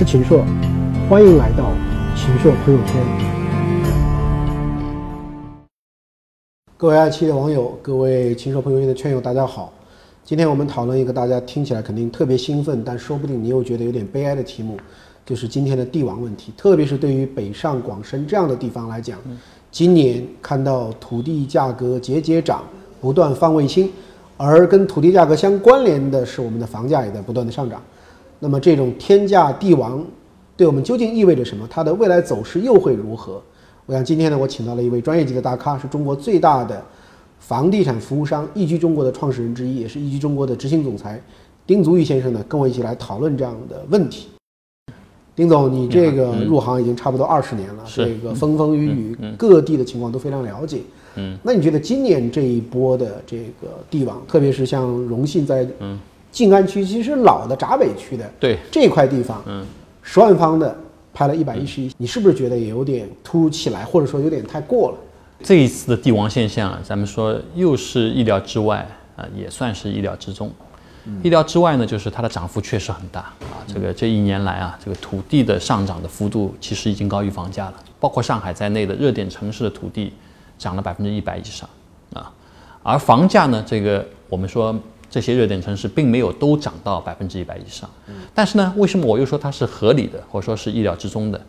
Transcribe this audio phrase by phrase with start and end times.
[0.00, 0.42] 是秦朔，
[1.10, 1.70] 欢迎来到
[2.16, 2.96] 秦朔朋友圈。
[6.78, 9.70] 各位爱奇艺的网友，各位秦朔朋友圈的圈友，大家好。
[10.24, 14.78] 今天我们讨论一个大家听起来肯定特别兴奋，但说不定你又觉得有点悲哀的题目，
[15.26, 16.50] 就是今天的地王问题。
[16.56, 19.18] 特别是对于北上广深这样的地方来讲，
[19.70, 22.62] 今年看到土地价格节节涨，
[23.02, 23.90] 不断放卫星，
[24.38, 27.82] 而跟土地价格相关联的是我们的房价也在不断的上涨。
[28.40, 30.04] 那么这种天价地王
[30.56, 31.66] 对我们究竟意味着什么？
[31.70, 33.40] 它的未来走势又会如何？
[33.86, 36.82] 我想今天呢，我请到了一位专业级的大咖，是中国最大的
[37.38, 41.22] 房地产服务商易居中国的创始人之一，也是易居中国的执行总裁
[41.66, 44.28] 丁足裕先生呢，跟我一起来讨论这样的问题。
[45.34, 50.80] 丁总，你这个入行已经差不多二十年了，这个风风雨雨各地的情况都非常了解。
[51.16, 55.66] 嗯，那你觉得今年这一波的这个地王，特别是像荣信在
[56.30, 59.64] 静安区，其实老的闸北区的对这块地方，嗯，
[60.02, 60.76] 十万方的。
[61.12, 64.98] 拍了一百一十一，你是不是觉得也有点突如其来，或者说有点太过了？
[65.42, 68.86] 这一次的帝王现象，咱们说又是意料之外
[69.16, 70.48] 啊，也算是意料之中。
[71.20, 73.58] 意料之外呢，就是它的涨幅确实很大啊。
[73.66, 80.12] 这个这一年来啊，这个土地的上涨的幅度其实已经高于房价了，包括上海在内的热点城市的土地
[80.58, 81.68] 涨了百分之一百以上
[82.14, 82.32] 啊。
[82.84, 84.72] 而房价呢，这个我们说。
[85.10, 87.90] 这些热点城市并没有都涨到百分之一百以上，
[88.32, 91.40] 但是呢，为什么我又说它是合理的，或者说是意料之中的？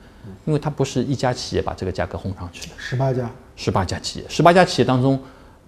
[0.46, 5.20] 因为它不是一家企业把这个价格轰上去的，十八家，十八家企业，十八家企业当中，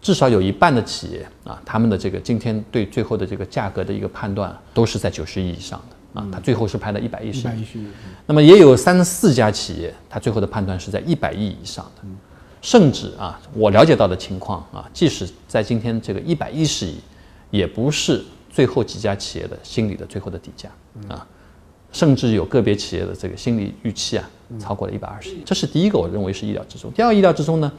[0.01, 7.87] 至少有一半的企业啊，他们的这个今天对最后的这个价格的一个判断都是在九十亿以上的啊，它最后是拍了一百一十亿。
[8.25, 12.07] 那么也有三四家企业，它最后的判断是在一百亿以上的，
[12.61, 16.95] 甚至啊，我了解到的情况啊，即使在今天这个一百一十亿。
[17.53, 18.19] 也不是
[18.49, 20.67] 最后几家企业的心理的最后的底价
[21.07, 21.23] 啊，
[21.91, 24.27] 甚至有个别企业的这个心理预期啊，
[24.59, 26.91] 超过了一百二十亿，这是第一个，我认为是意料之中。
[26.93, 27.71] 第二个意料之中呢，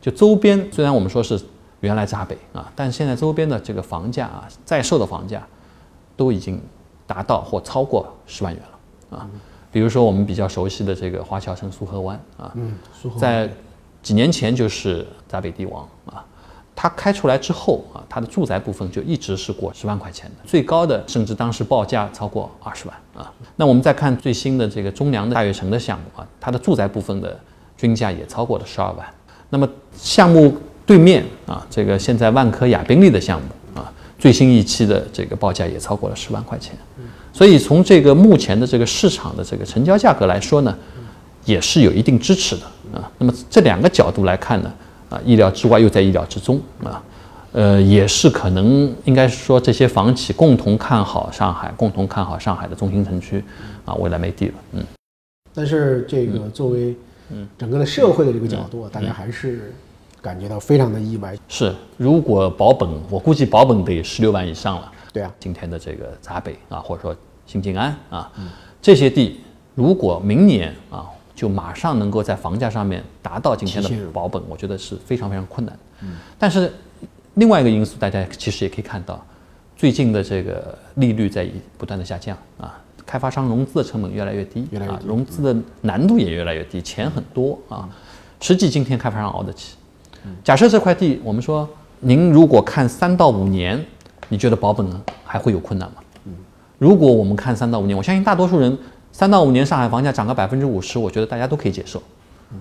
[0.00, 1.40] 就周边虽然我们说是
[1.82, 5.46] 原来闸北啊，但现在周边的这个房价啊，在售的房价
[6.16, 6.60] 都已经
[7.06, 9.30] 达到或超过十万元了啊。
[9.70, 12.52] 比如说我们比较熟悉的这个华侨城苏河湾啊，
[13.16, 13.48] 在
[14.02, 16.26] 几年前就是闸北地王啊。
[16.74, 23.30] 它开出来之后啊，它的住宅部分就一直是过十万块钱的，最高的甚至当时报价超过二十万啊。
[23.56, 27.38] 那我们再看最新的这个中粮的大悦城的项目啊，它的住宅部分的
[27.76, 29.06] 均价也超过了十二万。
[29.50, 30.56] 那么项目
[30.86, 36.74] 对面啊，这个现在万科亚宾利的项目啊，最新一期的这个报价也超过了十万块钱。
[37.34, 40.76] 所以从这个目前的这个市场的这个成交价格来说呢，
[41.44, 42.64] 也是有一定支持的
[42.98, 43.10] 啊。
[43.18, 44.72] 那么这两个角度来看呢？
[45.12, 47.02] 啊，意料之外又在意料之中啊，
[47.52, 53.44] 呃，也是可能应该是说这些房企共同看好上海，共同看好上海的中心城区
[53.84, 54.82] 啊，未来没地了，嗯。
[55.52, 56.96] 但是这个作为
[57.30, 59.74] 嗯整个的社会的这个角度，大家还是
[60.22, 61.36] 感觉到非常的意外。
[61.46, 64.90] 是，如果保本，我估计保本得十六万以上了。
[65.12, 68.32] 对啊，今天的这个闸北啊，或者说新静安啊，
[68.80, 69.42] 这些地
[69.74, 71.04] 如果明年啊。
[71.42, 75.76] 就马上能够在房价上面达到今天的保本，我觉得是非常非常困难。
[76.00, 76.72] 嗯，但是
[77.34, 79.20] 另外一个因素，大家其实也可以看到，
[79.76, 87.88] 最近的这个利率在不断的下降啊，开发商融资的成本越来越低，啊，融资的难度也越来越低，钱很多啊，
[88.40, 89.74] 实际今天开发商熬得起。
[90.44, 93.84] 假设这块地，我们说您如果看三到五年，
[94.28, 94.88] 你觉得保本
[95.24, 95.96] 还会有困难吗？
[96.24, 96.32] 嗯，
[96.78, 98.78] 如果我们看三到五年，我相信大多数人。
[99.12, 102.02] 三到五年上海房价涨个百分之五十，我觉得大家都可以接受。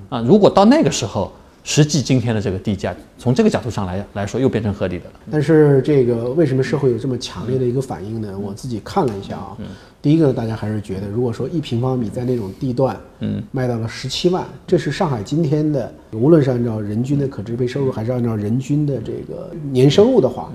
[0.10, 1.32] 啊，如果到那个时候，
[1.64, 5.12] 实际今天的这个地价，从这个角度上来来说，又变成合理的了。
[5.30, 8.38] 但是这个为什么社会有这么强烈的一个反应呢？
[8.38, 9.56] 我自己看了一下啊，
[10.02, 20.52] 第一个大家还是觉得，如果说一平方米在那种地段，嗯，卖到了十七万，这是上海今天的，无论是按照人均的可支配收入，还是按照人均的这个年收入的话，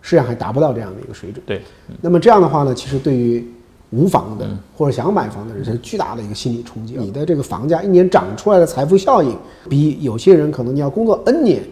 [0.00, 1.42] 实际上还达不到这样的一个水准。
[1.44, 1.62] 对，
[2.00, 3.44] 那么这样的话呢，其实对于
[3.90, 6.94] 无房的或者想买房的人是巨大的一个心理冲击。
[6.98, 9.36] 你的这个房价一年涨出来的财富效应，
[9.68, 11.62] 比有些人可能你要工作 N 年，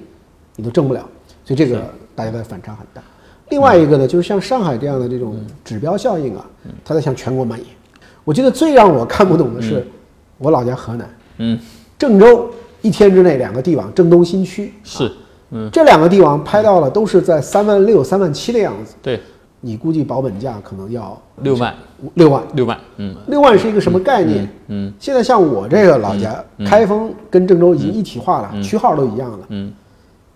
[0.55, 1.01] 你都挣不了。
[1.45, 1.83] 所以这个
[2.15, 3.03] 大家的反差很大。
[3.49, 6.47] 另外一个呢，就是像上海这样的这种指标效应啊，
[6.85, 7.69] 它在向全国蔓延。
[8.25, 9.85] 我觉得最让我看不懂的是，
[10.39, 11.59] 我老家河南，嗯，
[11.99, 12.49] 郑州
[12.81, 15.11] 一天之内两个地王，郑东新区是，
[15.51, 18.95] 嗯，这两个地王拍到了都是在三万六、三万七的样子。
[19.03, 19.21] 对。
[19.65, 21.73] 你估计保本价可能要六万，
[22.15, 24.49] 六万，六万，嗯，六万是一个什么概念？
[24.67, 29.73] 嗯，现在像我这个老家开封跟郑州已经一体化了，区号都一样了，嗯，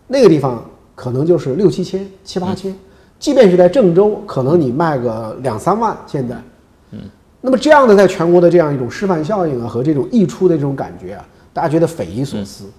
[0.06, 0.64] 那个地方
[0.94, 2.72] 可能就是六七千、七八千，
[3.18, 6.36] 即便是在郑州，可能你卖个两三万，现在，
[6.92, 7.00] 嗯，
[7.40, 12.70] 那么这样的在全国的这样一种示范效应啊，和这种溢出的这种感觉啊，大家觉得匪夷所思。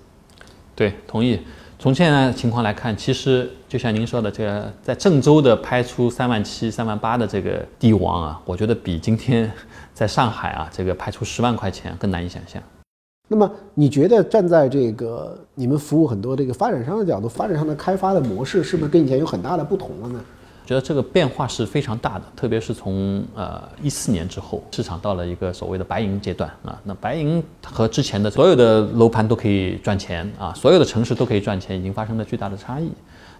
[0.73, 1.41] 对，同意。
[1.88, 9.50] 从现在情况来看，其实就像您说的，这个在郑州的拍出三万七、三万八的这个帝王啊，我觉得比今天
[9.95, 12.62] 在上海啊这个拍出十万块钱更难以想象。
[13.30, 20.19] 那么你觉得站在这个你们服务很多这个发展商的角度，发展商的开发的模式是不是跟以前有很大的不同了呢？
[20.67, 26.77] 觉得这个变化是非常大的，特别是从呃一四年之后，市场到了一个所谓的白银阶段啊。
[26.83, 32.91] 那白银和之前的所有的楼盘都可以赚钱啊，所有的城市都可以赚钱，已经发生了巨大的差异。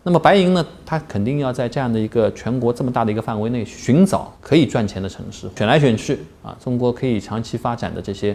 [0.03, 8.33] 那么白银呢，它肯定要在这样的一个全国这么大的一个范围内寻找可以赚钱的城市，选来选去啊，中国可以长期发展的这些，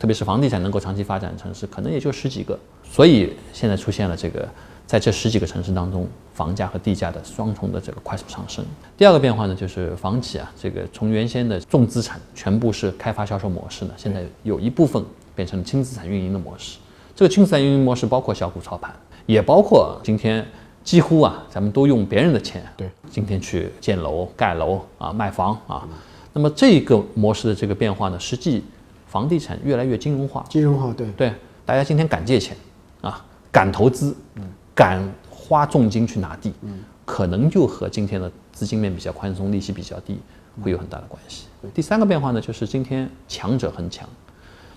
[0.00, 2.58] 特别是房地产能够长期发展的城市，可能也就十几个。
[2.82, 4.48] 所以现在出现了这个。
[4.86, 8.64] 在这十几个城市当中，房价和地价的双重的这个快速上升。
[8.96, 15.04] 第二个变化呢，就是房企啊，这个从原先的重资产全部是开发销售模式呢，现在有一部分
[15.34, 16.78] 变成了轻资产运营的模式。
[17.16, 18.94] 这个轻资产运营模式包括小股操盘，
[19.26, 20.46] 也包括今天
[20.84, 25.88] 几乎啊，咱们都用别人的钱，对，今天去建楼、盖楼啊、卖房啊。
[26.32, 28.62] 那么这个模式的这个变化呢，实际
[29.08, 31.32] 房地产越来越金融化，金融化，对对，
[31.64, 32.56] 大家今天敢借钱
[33.00, 34.42] 啊，敢投资，嗯。
[34.76, 40.18] 敢花重金去拿地，嗯，可能就和今天的资金面比较宽松、利息比较低，
[40.62, 41.46] 会有很大的关系。
[41.72, 44.06] 第三个变化呢，就是今天强者恒强，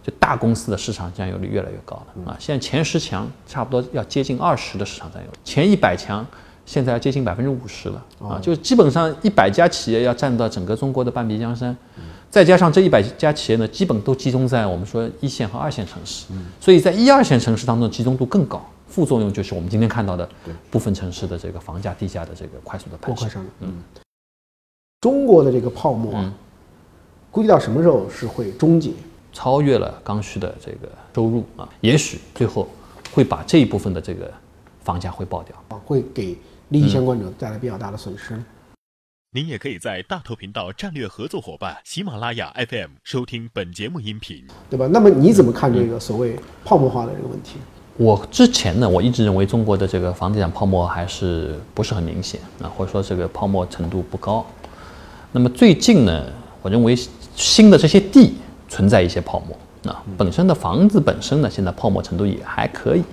[0.02, 2.38] 就大公司的市场占有率越来越高了啊！
[2.40, 6.26] 现在前十强差不多要接近二十的市场占有率，前一百强
[6.66, 8.40] 现在要接近百分之五十了啊！
[8.42, 11.76] 就基本上一百家企业要占到整个中国的半壁江山，
[12.30, 16.26] 再加上这一百家企业呢，基本都集中在我们说一线和二线城市，
[16.62, 18.64] 所以在一二线城市当中集中度更高。
[18.90, 20.28] 副作用就是我们今天看到的
[20.72, 23.46] 部分城市的这个房价、地价的这个快速的攀升。
[23.60, 23.82] 嗯，
[25.02, 26.34] 中国的这个泡沫，啊
[27.32, 28.92] 估计到什么时候是会终结？
[29.32, 32.68] 超越了刚需的这个收入啊，也许最后
[33.14, 34.34] 会把这一部分的这个
[34.82, 36.36] 房价会爆掉，会给
[36.70, 38.44] 利益相关者带来比较大的损失。
[39.32, 44.88] 您也可以在大头频道战略合作伙伴喜马拉雅 FM 收听本节目音频，对吧？
[44.88, 46.36] 那么你怎么看这个所谓
[46.66, 47.60] 泡沫化的这个问题？
[48.00, 54.46] 我之前呢，我一直认为中国的这个房地产泡沫还是不是很明显啊，或者说这个泡沫程度不高。
[55.34, 56.24] 那么最近呢，
[56.62, 56.98] 我认为
[57.36, 58.36] 新的这些地
[58.70, 63.04] 存在一些泡沫啊，本身的房子本身呢，现在泡沫程度也还可以。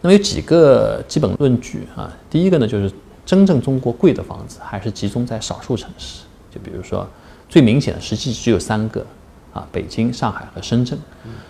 [0.00, 2.90] 那么有几个基本论据啊，第一个呢，就是
[3.26, 7.06] 真正中国贵的房子还是集中在少数城市，就比如说
[7.50, 9.04] 最明显的，实际只有三个
[9.52, 10.98] 啊，北京、上海和深圳，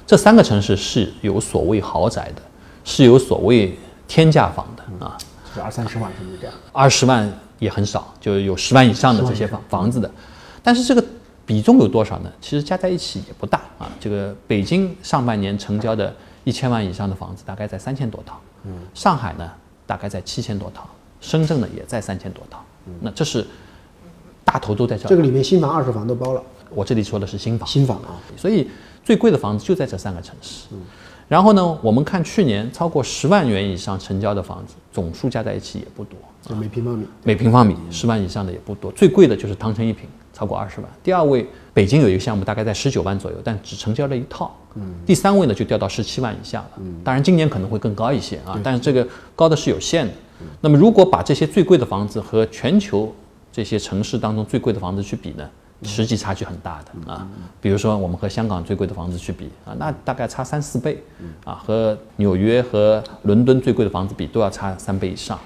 [0.05, 2.43] 这三个城市是有所谓豪宅的。
[2.85, 3.77] 是有所谓
[4.07, 5.17] 天价房的啊，
[5.49, 6.55] 就是二三十万是不是这样？
[6.73, 10.11] 二十万也很少，就有十万以上的这些房房子的，
[10.63, 11.03] 但是这个
[11.47, 12.31] 比重有多少呢？
[12.41, 13.91] 其实加在一起也不大啊。
[13.99, 16.15] 这个北京上半年成交的
[16.45, 19.51] 一千万以上的房子大概在三千多套，嗯，上海呢
[19.87, 20.87] 大概在七千多套，
[21.21, 22.63] 深圳呢也在三千多套，
[23.01, 23.47] 那这是
[24.45, 25.09] 大头都在这。
[25.09, 26.43] 这个里面新房、二手房都包了。
[26.71, 28.69] 我这里说的是新房，新房啊，所以
[29.03, 30.67] 最贵的房子就在这三个城市。
[30.73, 30.81] 嗯。
[31.35, 36.17] 然后呢，我们看去年超过十万元以上成交的房子，总数加在一起也不多，
[36.49, 38.93] 就每平方米，每平方米十万以上的也不多。
[38.93, 40.89] 最贵的就是汤臣一品，超过二十万。
[41.03, 44.57] 第二位，北京有一个项目，大概在十九万左右，但只成交了一套。
[44.77, 44.95] 嗯。
[45.05, 46.71] 第三位呢，就掉到十七万以下了。
[46.79, 47.01] 嗯。
[47.03, 50.13] 当然，今年可能会更高一些啊，但是这个高的是有限的。
[50.61, 53.13] 那么，如果把这些最贵的房子和全球
[53.51, 55.45] 这些城市当中最贵的房子去比呢？
[55.85, 57.29] 实际差距很大的啊，
[57.61, 61.03] 比如说我们和香港最贵的房子去比啊，那大概差三四倍，
[61.45, 65.39] 啊，和纽约和伦敦最贵的房子比都要差三倍以上。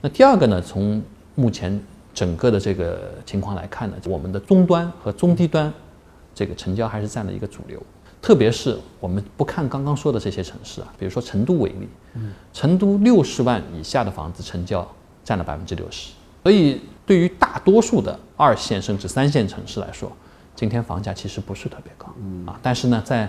[0.00, 1.02] 那第二个呢，从
[1.34, 1.80] 目前
[2.14, 5.72] 整个的这个情况来看呢，我们的中端和中低端
[6.34, 7.82] 这个成交还是占了一个主流，
[8.20, 11.88] 特别是我们不看刚刚说的这些城市啊，比如说成都为例，
[12.52, 14.86] 成都六十万以下的房子成交
[15.24, 16.10] 占了百分之六十，
[16.42, 16.80] 所以。
[17.10, 20.12] 对于大多数的二线甚至三线城市来说，
[20.54, 22.06] 今天房价其实不是特别高，
[22.46, 23.28] 啊，但是呢，在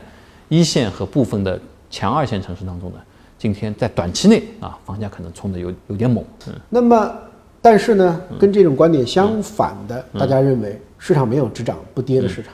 [0.50, 1.60] 一线和部分的
[1.90, 2.98] 强二线城市当中呢，
[3.40, 6.24] 今天在短期内啊，房价可能冲的有有点猛。
[6.46, 7.12] 嗯，那么，
[7.60, 12.54] 但是呢，跟这种观点相反的，大家认为市场没有只涨不跌的市场，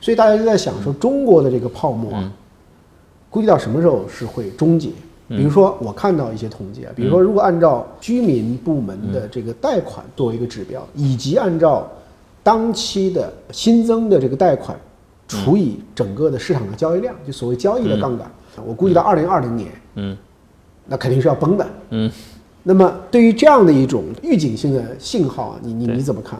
[0.00, 2.32] 所以大家就在想说，中国的这个泡沫啊，
[3.28, 4.90] 估计到什么时候是会终结？
[5.30, 11.88] 比如说，我看到一些统计啊，比如说，如果按照居民部门的这个贷款作为一个指标，以及按照
[12.42, 14.76] 当期的新增的这个贷款
[15.28, 18.28] 除以整个的市场的交易量，就所谓交易的杠杆，
[18.66, 20.16] 我估计到二零二零年，嗯，
[20.86, 22.10] 那肯定是要崩的，嗯。
[22.62, 26.38] 那么，对于这样的一种预警性的信号啊，你你你怎么看？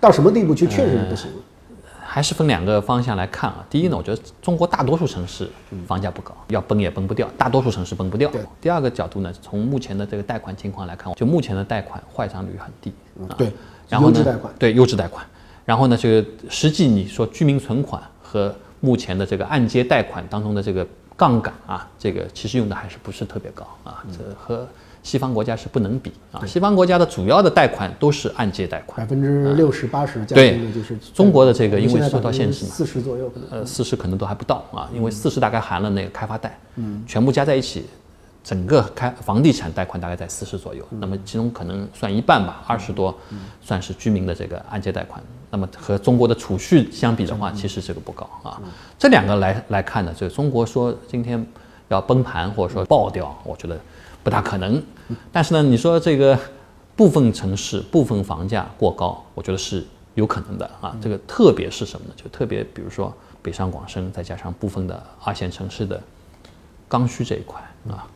[0.00, 1.36] 到什么地步去确实是不行了？
[2.10, 3.62] 还是分两个方向来看啊。
[3.68, 5.48] 第一呢，我觉得中国大多数城市
[5.86, 8.30] 房价不高，要崩也崩不掉，大多数城市崩不掉。
[8.62, 12.90] 第二个角度呢，从目前的这个贷款情况来看，就目前的贷款坏账率很低。
[13.20, 13.52] 啊对，
[13.88, 15.24] 然后呢，对优质贷款。
[15.66, 24.66] 然后呢，这个实际你说居民存款和目前的这个按揭贷款当中的这个杠杆啊，这个其实用的还是不是特别高啊，这和。
[25.08, 26.44] 西方国家是不能比啊！
[26.44, 37.86] 西方国家的主要的贷款都是按揭贷款，百分之六十八十，对，就是中国的这个因为受到限制嘛，四十左右可能，呃，四十可能都还不到啊，因为四十大概含了那个开发贷，嗯，全部加在一起，
[38.44, 43.16] 整个开房地产贷款大概在四十左右，那么其中可能算一半吧，二十多
[43.62, 48.60] 算是居民的这个按揭贷款，那么和中国的储蓄相比的话，其实这个不高啊。
[48.98, 51.42] 这两个来来看呢，就是中国说今天
[51.88, 53.80] 要崩盘或者说爆掉，我觉得
[54.22, 54.82] 不大可能。
[55.32, 56.38] 但是呢，你说这个
[56.96, 59.84] 部分城市部分房价过高，我觉得是
[60.14, 60.96] 有可能的啊。
[61.00, 62.14] 这个特别是什么呢？
[62.16, 66.00] 就特别比如说北上广深，再加上部分的二线城市的
[66.88, 68.06] 刚需这一块啊，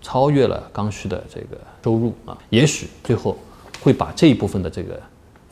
[0.00, 3.36] 超越了刚需的这个收入啊，也许最后
[3.80, 4.98] 会把这一部分的这个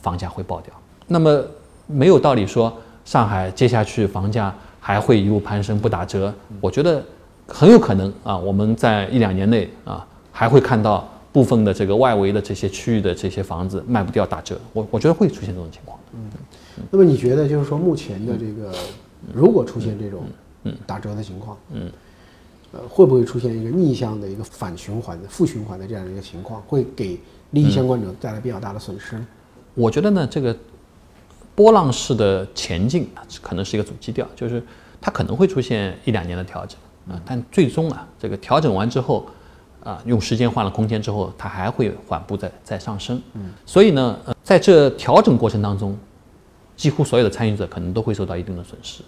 [0.01, 0.73] 房价会爆掉。
[1.07, 1.41] 那么
[1.87, 6.33] 没有道理说上海接下去房价还会一路攀升不打折。
[6.59, 7.03] 我觉得
[7.53, 10.07] 很有可能啊，我们在一两年内啊。
[10.33, 15.99] 还会看到部分的这个外围的这些区域的这些房子卖不掉打折，我我觉得会出现这种情况。
[16.13, 16.31] 嗯，
[16.89, 18.73] 那么你觉得就是说目前的这个，
[19.33, 20.23] 如果出现这种
[20.87, 21.91] 打折的情况，嗯，
[22.71, 27.19] 呃，会不会出现一个逆向的一个反循环的负循环的这样的一个情况，会给
[27.51, 29.21] 利益相关者带来比较大的损失？
[29.75, 30.55] 我觉得呢，这个
[31.53, 33.07] 波浪式的前进
[33.41, 34.63] 可能是一个主基调，就是
[35.01, 36.79] 它可能会出现一两年的调整
[37.09, 39.25] 啊，但最终啊，这个调整完之后。
[39.83, 43.19] 啊，用时间换了空间之后，它还会缓步在在上升。
[43.33, 45.97] 嗯，所以呢，呃，在这调整过程当中，
[46.77, 49.01] 几乎所有的参与者可能都会受到一定的损失。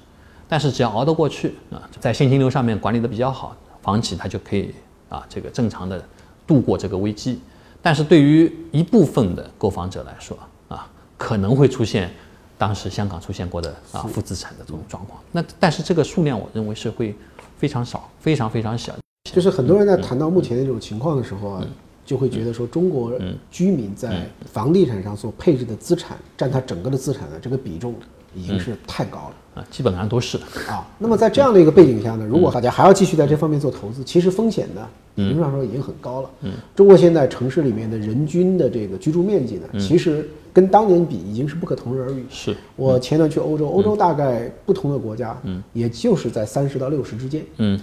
[0.50, 4.74] 但是只要熬得过去啊，在现金流上面管理的比较好，房企它就可以
[5.10, 6.04] 啊，这个正常的
[6.48, 7.40] 度过这个危机。
[7.80, 10.36] 但是对于一部分的购房者来说
[10.70, 12.10] 啊，可能会出现
[12.58, 15.22] 当时香港出现过的啊负资产的这种状况。
[15.32, 17.16] 那但是这个数量我认为是会
[17.64, 18.94] 非常少，非常非常小。
[19.32, 21.66] 就是很多人在谈到目前的这种情况的时候啊，
[22.06, 23.14] 就会觉得说中国
[23.50, 27.96] 居民在房地产上所配置的资产占他整个的资产的这个比重
[28.36, 29.62] 已经是太高了。
[29.62, 30.38] 啊，基本上都是。
[30.38, 30.86] 的啊。
[30.98, 36.30] 那么在这样的一个背景下呢，如果大家还要继续在这方面做投资，其实风险呢，理论上说已经很高了。
[36.42, 42.24] 嗯，中国现在城市里面的人均的这个居住面积呢，其实跟当年比已经是不可同日而语。
[42.30, 47.80] 是我前段去欧洲，欧洲大概不同的国家，嗯，也就是在三十到六十之间，嗯。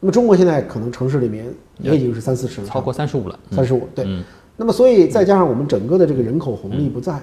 [0.00, 1.46] 那么中国现在可能城市里面
[1.78, 3.38] 也已经是三四十了，超过三十五了。
[3.50, 4.06] 三十五，对。
[4.56, 7.18] 那么所以再加上我们整个的这个人口红利不在，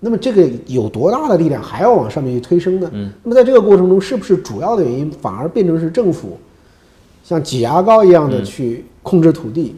[0.00, 2.88] 那么这个有多大的力量还要往上面去推升呢？
[3.24, 6.38] 那么在这个过程中，是不是主要的原因反而变成是政府
[7.24, 9.74] 像挤牙膏一样的去控制土地，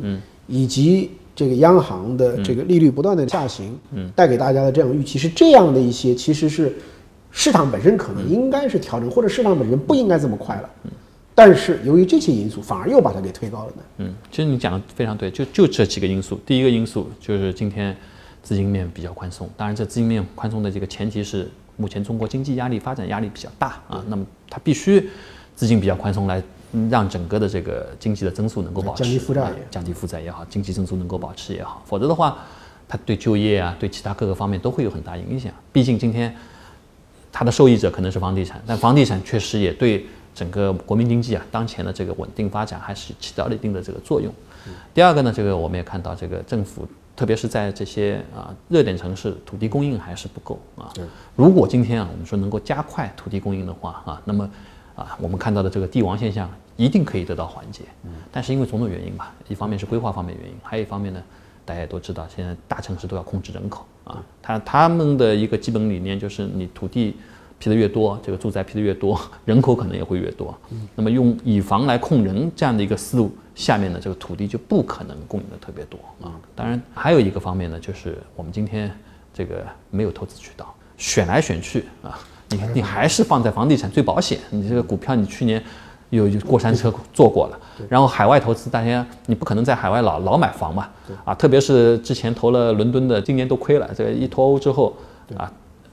[0.46, 6.70] 以及这个央行的这个利率不断的下行，嗯带给大家的这样预期是这样的一些，其实是
[7.30, 10.68] 市场本身可能应该是调整，或者市场本身不应该这么快了。
[10.84, 10.90] 嗯
[11.32, 13.82] 但是由于这些因素，反而又把它给推高了呢？
[13.98, 16.38] 嗯，其实你讲的非常对，就就这几个因素。
[16.44, 17.96] 第一个因素就是今天
[18.42, 25.08] 资金面比较宽松，当然这资金面宽松的这个前提是目前中国经济压力、发展压力比较大啊，那么它必须
[25.56, 26.42] 资金比较宽松来
[26.90, 32.38] 让整个的这个经济的增速能够保持，降低负债，降低负债也好，经济增速能够保持也好，否则的话，
[32.88, 35.52] 它对就业啊，对其他各个方面都会有很大影响。
[35.72, 36.34] 毕竟今天
[37.32, 40.06] 它的受益者可能是房地产，但房地产确实也对。
[40.32, 44.32] 整个国民经济啊，当前的这个稳定发展还是起到了一定的这个作用。
[44.94, 46.86] 第二个呢，这个我们也看到，这个政府
[47.16, 50.88] 特别是在这些啊热点城市，土地供应还是不够啊。
[51.34, 54.48] 如果今天啊，我们说能够加快土地供应的话啊，那么
[55.00, 57.84] 啊，我们看到的这个地王现象一定可以得到缓解。
[58.04, 61.22] 嗯但是因为种种原因吧，一方面是规划方面原因，还有一方面呢，
[61.64, 64.22] 大家也都知道，现在大城市都要控制人口啊。
[64.40, 67.16] 他他们的一个基本理念就是你土地。
[67.62, 70.58] 批的越多，这个住宅批的越多，人口可能也会越多。
[70.94, 76.32] 那么用以房来控人这样的一个思路下面的，这个土地就不可能供应的特别多啊。
[76.56, 78.90] 当然还有一个方面呢，就是我们今天
[79.34, 82.18] 这个没有投资渠道，选来选去啊，
[82.50, 84.38] 你你还是放在房地产最保险。
[84.50, 85.62] 你这个股票你去年
[86.10, 90.88] 有过山车做过了，然后海外投资大家你不可能在海外老老买房嘛，
[91.24, 93.90] 啊，特别是之前投了伦敦的，今年都亏了。
[93.96, 94.94] 这个一脱欧之后
[95.36, 95.50] 啊。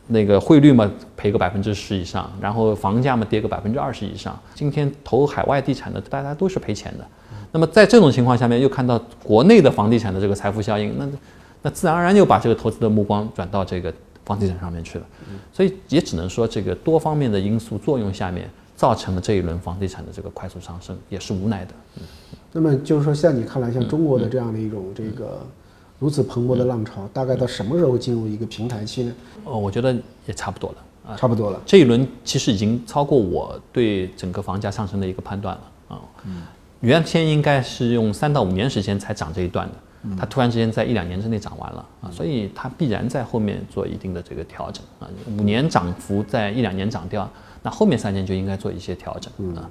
[0.09, 4.39] 那个汇率嘛，赔个百分之十以上，然后房价嘛，跌个百分之二十以上。
[4.55, 7.05] 今天投海外地产的，大家都是赔钱的。
[7.51, 11.05] 那么在这种情况下面，又看到国内的房地产的这个财富效应，那
[11.61, 13.93] 那自然而然又把这个投资的目光转到这个
[14.27, 15.05] 房地产上面去了。
[15.51, 21.71] 所以也只能说这个多方面的因素作用下面，造成了这一轮房地产的这个快速上升，也是无奈的。
[22.51, 25.39] 那么就是说，像你看来，像中国的这样的一种这个
[25.97, 29.13] 如此蓬勃的浪潮，大概到什么时候进入一个平台期呢？
[29.45, 29.95] 哦，我觉得
[30.27, 30.77] 也差不多了。
[31.15, 36.01] 差不多了，这一轮其实已经超过我对整个房价上升的一个判断了啊。
[36.25, 36.41] 嗯，
[36.81, 39.75] 原先应该是用三到五年时间才涨这一段的，
[40.17, 45.09] 它突然之间在一两年之内涨完了啊，所以它必然在后面做一定的这个调整啊。
[45.37, 47.29] 五年涨幅在一两年涨掉，
[47.63, 49.69] 那后面三年就应该做一些调整啊。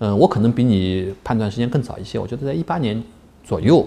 [0.00, 3.02] 嗯，我可能比你判断时间更早一些，我觉得在一八年
[3.44, 3.86] 左右。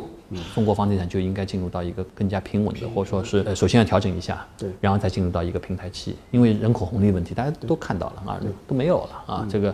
[0.55, 9.47] 中国房地产就应该进入到一个更加平稳的，或者说是呃，首先要调整一下，对，然后再进入到一个平台期，因为人口红利问题大家都看到了啊，都没有了啊。
[9.47, 9.73] 这个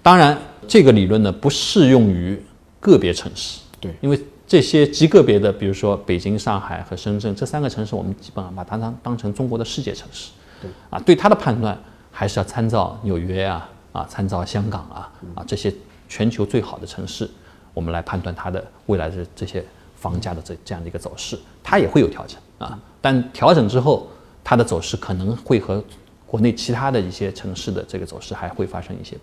[0.00, 0.38] 当然，
[0.68, 2.40] 这个理论呢不适用于
[2.78, 11.78] 个别城市，对，因为这些极个别的，比如说北京、上海和深圳这三个城市，我们基本上把它当当成中国的世界城市，对，啊，对它的判断
[12.10, 15.72] 还是要参照纽约啊，啊，参照香港啊，啊这些
[16.08, 17.30] 全球最好的城市，
[17.74, 19.64] 我们来判断它的未来的这些。
[20.00, 24.06] 房价的这这样的一个走势，它也会有调整啊，但调整之后，
[24.44, 25.82] 它的走势可能会和
[26.24, 29.16] 国内其他的一些城市的这个走势还会发生一些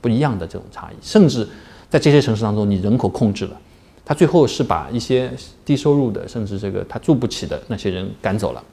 [0.00, 1.44] 不一样的这种差异，甚至
[1.90, 3.60] 在这些城市当中，你人口控制了，
[4.04, 5.32] 他最后是把一些
[5.64, 8.64] 低收入的，甚至这个他住不起的那些人赶走了，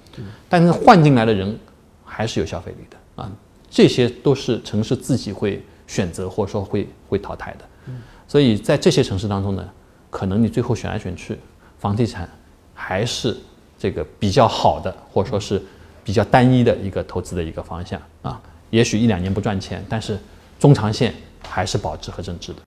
[0.48, 1.58] 但是换进来的人
[2.04, 3.32] 还是有消费力的啊，
[3.70, 7.94] 这些都是城市自己会选择或者说会会淘汰的，
[8.28, 9.70] 所以在这些城市当中呢。
[10.12, 11.38] 可能你最后选来选去，
[11.78, 12.28] 房地产
[12.74, 13.38] 还是
[13.78, 15.62] 这个比较好的，或者说是
[16.04, 18.42] 比较单一的一个投资的一个方向啊。
[18.72, 20.18] 也许一两年不赚钱，但是
[20.60, 21.14] 中长线
[21.50, 22.60] 还是保值和增值的。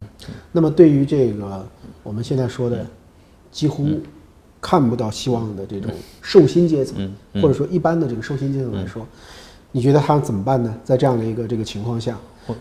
[0.51, 1.67] 那么对于这个
[2.03, 2.85] 我们现在说的
[3.51, 3.89] 几乎
[4.61, 5.91] 看不到希望的这种
[6.21, 9.07] 寿星阶层，或者说一般的这个寿星阶层来说，
[9.71, 10.75] 你觉得他怎么办呢？
[10.85, 12.17] 在这样的一个这个情况下，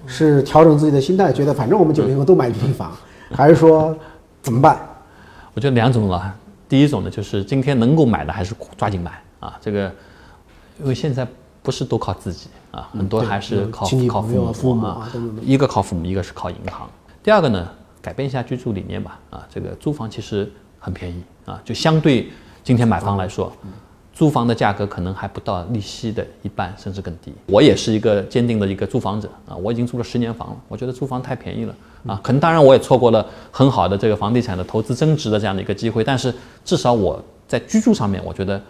[0.06, 2.96] 是调整自己的心态，觉得反正我们九零后都买一平房，
[3.34, 3.98] 还是说？
[4.42, 4.76] 怎么办？
[5.54, 6.36] 我觉得两种了。
[6.68, 9.56] 第一种呢，就是今天能够买的还是抓紧买啊。
[9.62, 9.94] 这个，
[10.80, 11.28] 因为现在
[11.62, 14.22] 不是都靠自己啊，很多还是靠靠
[14.54, 15.12] 父母啊。
[15.42, 16.90] 一个靠父母，一个是靠银行。
[17.22, 17.68] 第二个呢，
[18.02, 19.48] 改变一下居住理念吧啊。
[19.54, 22.32] 这个租房其实很便宜啊，就相对
[22.64, 23.52] 今天买房来说。
[24.14, 27.34] 租房的价格可能还不到利息的一半，甚至更低。
[27.48, 30.58] 我也是一个坚定的一个租房者啊，我已经租了十年房了。
[30.68, 36.32] 我觉得租房太便宜了啊，可能当然我也错过了很好的这个房地产的投资增值的这样的一个机会，但是
[36.64, 38.62] 至少我在居住上面，我觉得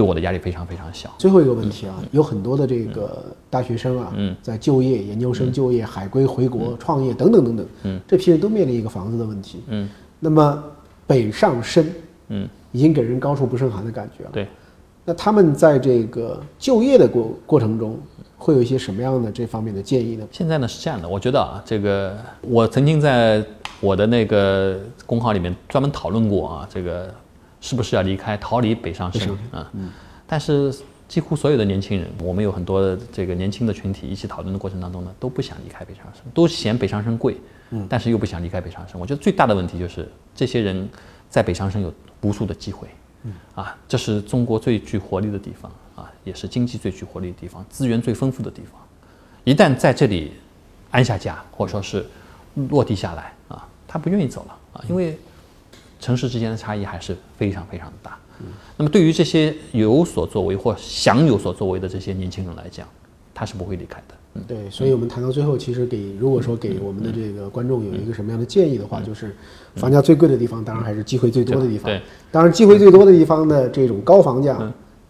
[0.00, 1.14] 对我的压力非常非常小。
[1.18, 4.10] 最后一个问题啊，有很多的这个大学生啊，
[4.40, 9.86] 在就业、研究生就业、海归回国创业等等等等，嗯，这批人都面临一个房子的问题，嗯，
[10.18, 10.64] 那么
[11.06, 11.92] 北上深，
[12.28, 14.48] 嗯，已经给人高处不胜寒的感觉了，对。
[15.04, 17.98] 那他们在这个就业的过过程中，
[18.38, 20.26] 会有一些什么样的这方面的建议呢？
[20.32, 23.44] 现在呢是这样的，我觉得啊，这个我曾经在
[23.80, 27.12] 我的那个公号里面专门讨论过啊，这个
[27.60, 29.70] 是不是要离开逃离北上深啊？
[29.74, 29.90] 嗯。
[30.26, 30.74] 但是
[31.08, 37.36] 几乎所有的年轻人，我们有很多这个年轻的群体一起讨论的过程当中呢，都不想离开北上深，都嫌北上深贵，
[37.70, 38.98] 嗯，但是又不想离开北上深。
[39.00, 40.88] 我觉得最大的问题就是这些人
[41.28, 42.88] 在北上深有无数的机会。
[43.22, 48.80] 嗯啊，这是中国最具活力的地方啊，也是经济最具活力的地方，资源最丰富的地方。
[49.44, 50.32] 一旦在这里
[50.90, 52.06] 安下家，或者说是
[52.70, 55.18] 落地下来啊，他不愿意走了啊，因为
[56.00, 58.18] 城市之间的差异还是非常非常的大。
[58.76, 62.86] 那么对于这些有所作为或想有所作为的这些年轻人来讲，
[63.34, 64.14] 他是不会离开的。
[64.46, 69.36] 对，所以我们谈到最后，其实给如果说给我们的这个观众有一个什么样的建议的话，就是
[69.74, 71.90] 房价最贵的地方，当然还是机会最多的地方。
[71.90, 74.58] 对，当然机会最多的地方的这种高房价，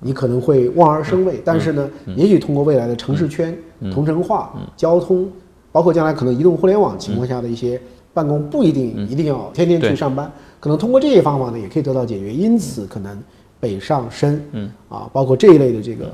[0.00, 1.40] 你可能会望而生畏。
[1.44, 3.56] 但是呢，也许通过未来的城市圈
[3.92, 5.30] 同城化、交通，
[5.70, 7.80] 包括将来可能移动互联网情况下的一些
[8.12, 12.32] 办公，不一定一定要天天去上班，可能通过这些方法呢，也可以得到解决。
[12.32, 13.22] 因此，可能
[13.58, 14.70] 北上深，嗯。
[14.88, 16.12] 啊，包括这一类的这个，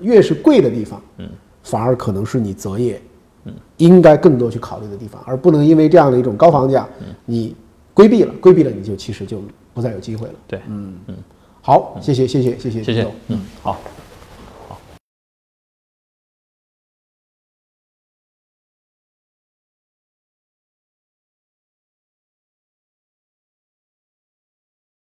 [0.00, 1.28] 越是贵的地方，嗯。
[1.62, 3.00] 反而可能是你择业，
[3.44, 6.88] 嗯，应该更多去考虑的地方，而不能因为这样的一种高房价，
[7.26, 7.54] 你
[7.92, 9.42] 规避了，规避了，你就其实就
[9.74, 10.34] 不再有机会了。
[10.46, 10.94] 对，嗯。
[11.06, 11.16] 嗯，
[11.60, 13.78] 好，谢谢谢谢谢谢谢谢，嗯，好。